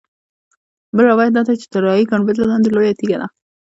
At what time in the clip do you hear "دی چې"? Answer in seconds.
1.47-1.67